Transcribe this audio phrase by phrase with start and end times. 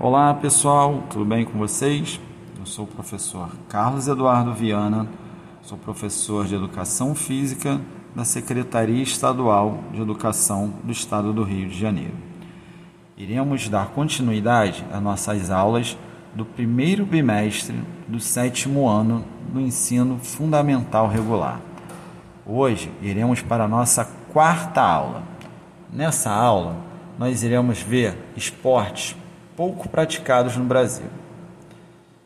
[0.00, 2.20] Olá pessoal, tudo bem com vocês?
[2.58, 5.06] Eu sou o professor Carlos Eduardo Viana,
[5.62, 7.80] sou professor de Educação Física
[8.12, 12.12] da Secretaria Estadual de Educação do Estado do Rio de Janeiro.
[13.16, 15.96] Iremos dar continuidade às nossas aulas
[16.34, 21.60] do primeiro bimestre do sétimo ano do ensino fundamental regular.
[22.44, 25.22] Hoje iremos para a nossa quarta aula.
[25.90, 26.76] Nessa aula,
[27.16, 29.16] nós iremos ver esportes
[29.56, 31.06] pouco praticados no Brasil.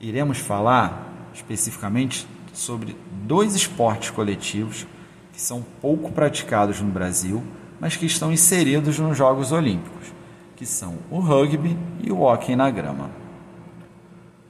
[0.00, 4.86] Iremos falar especificamente sobre dois esportes coletivos
[5.32, 7.42] que são pouco praticados no Brasil,
[7.78, 10.12] mas que estão inseridos nos Jogos Olímpicos,
[10.56, 13.10] que são o rugby e o hóquei na grama.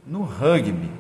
[0.07, 0.91] No rugby,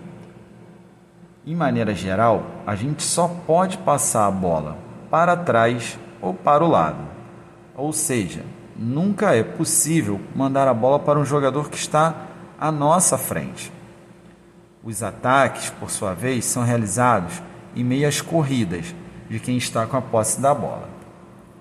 [1.46, 4.78] em maneira geral, a gente só pode passar a bola
[5.10, 7.08] para trás ou para o lado.
[7.74, 8.44] Ou seja,
[8.80, 13.70] nunca é possível mandar a bola para um jogador que está à nossa frente.
[14.82, 17.42] Os ataques, por sua vez, são realizados
[17.76, 18.94] em meio às corridas
[19.28, 20.88] de quem está com a posse da bola.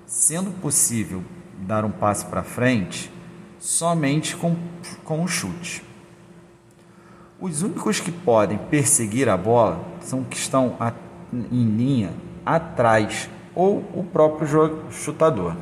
[0.06, 1.22] Sendo possível
[1.60, 3.12] dar um passe para frente
[3.60, 4.56] somente com,
[5.04, 5.84] com um chute.
[7.38, 10.94] Os únicos que podem perseguir a bola são que estão a,
[11.34, 12.14] em linha
[12.46, 15.56] atrás ou o próprio chutador.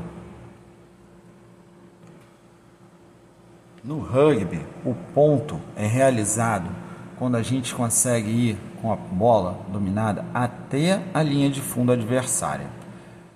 [3.84, 6.70] No rugby, o ponto é realizado
[7.18, 12.68] quando a gente consegue ir com a bola dominada até a linha de fundo adversária.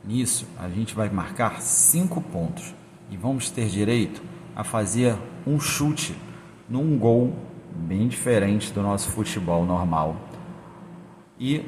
[0.03, 2.73] Nisso, a gente vai marcar cinco pontos
[3.12, 4.22] e vamos ter direito
[4.56, 6.16] a fazer um chute
[6.67, 7.34] num gol
[7.75, 10.16] bem diferente do nosso futebol normal.
[11.39, 11.64] E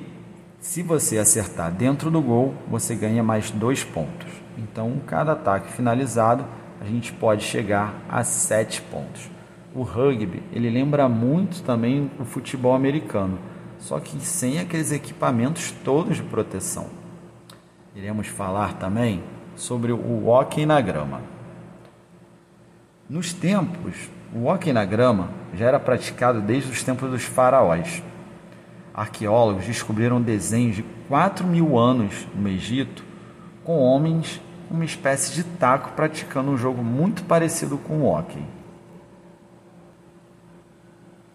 [0.60, 4.32] se você acertar dentro do gol, você ganha mais dois pontos.
[4.58, 6.46] Então, cada ataque finalizado,
[6.84, 9.32] a gente pode chegar a sete pontos.
[9.74, 13.40] O rugby, ele lembra muito também o futebol americano,
[13.80, 16.88] só que sem aqueles equipamentos todos de proteção.
[17.96, 19.24] Iremos falar também
[19.56, 21.22] sobre o hockey na grama.
[23.10, 28.04] Nos tempos o hóquei na grama já era praticado desde os tempos dos faraós.
[28.94, 33.04] Arqueólogos descobriram desenhos de 4 mil anos no Egito
[33.64, 34.42] com homens
[34.74, 38.44] uma espécie de taco praticando um jogo muito parecido com o hóquei.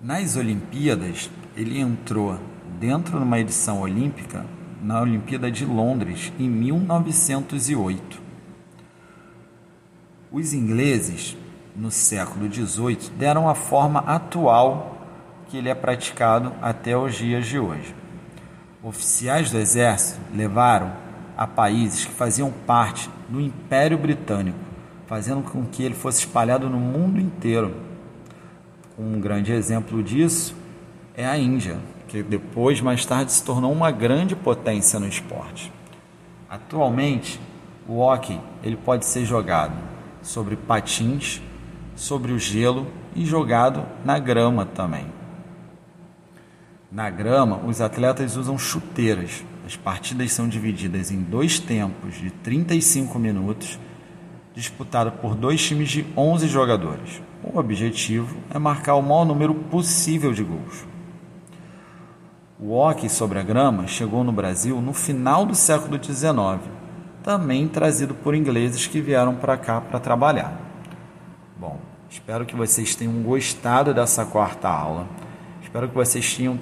[0.01, 2.37] Nas Olimpíadas, ele entrou
[2.81, 4.45] dentro de uma edição olímpica
[4.83, 8.21] na Olimpíada de Londres em 1908.
[10.33, 11.37] Os ingleses
[11.77, 14.99] no século XVIII deram a forma atual
[15.49, 17.95] que ele é praticado até os dias de hoje.
[18.83, 21.08] Oficiais do exército levaram
[21.39, 24.59] a países que faziam parte do Império Britânico,
[25.07, 27.75] fazendo com que ele fosse espalhado no mundo inteiro.
[28.99, 30.57] Um grande exemplo disso
[31.17, 31.79] é a Índia,
[32.09, 35.73] que depois, mais tarde, se tornou uma grande potência no esporte.
[36.51, 37.41] Atualmente,
[37.87, 39.77] o hockey ele pode ser jogado
[40.21, 41.41] sobre patins
[41.99, 45.07] sobre o gelo e jogado na grama também.
[46.91, 49.45] Na grama, os atletas usam chuteiras.
[49.67, 53.79] As partidas são divididas em dois tempos de 35 minutos,
[54.55, 57.21] disputado por dois times de 11 jogadores.
[57.45, 60.87] O objetivo é marcar o maior número possível de gols.
[62.59, 66.61] O hockey sobre a grama chegou no Brasil no final do século XIX,
[67.23, 70.59] também trazido por ingleses que vieram para cá para trabalhar.
[71.57, 71.79] Bom,
[72.09, 75.07] espero que vocês tenham gostado dessa quarta aula.
[75.63, 76.59] Espero que vocês tenham,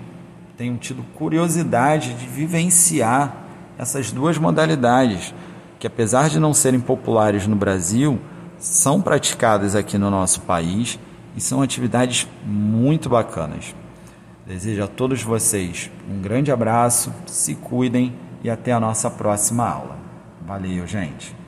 [0.56, 3.44] tenham tido curiosidade de vivenciar
[3.78, 5.34] essas duas modalidades,
[5.78, 8.18] que apesar de não serem populares no Brasil,
[8.58, 10.98] são praticadas aqui no nosso país
[11.36, 13.74] e são atividades muito bacanas.
[14.46, 19.96] Desejo a todos vocês um grande abraço, se cuidem e até a nossa próxima aula.
[20.46, 21.45] Valeu, gente!